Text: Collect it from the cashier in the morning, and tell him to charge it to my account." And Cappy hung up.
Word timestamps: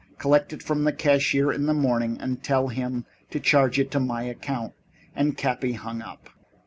Collect 0.17 0.51
it 0.51 0.63
from 0.63 0.83
the 0.83 0.91
cashier 0.93 1.51
in 1.51 1.67
the 1.67 1.75
morning, 1.75 2.17
and 2.19 2.41
tell 2.41 2.69
him 2.69 3.05
to 3.29 3.39
charge 3.39 3.77
it 3.77 3.91
to 3.91 3.99
my 3.99 4.23
account." 4.23 4.73
And 5.15 5.37
Cappy 5.37 5.73
hung 5.73 6.01
up. 6.01 6.29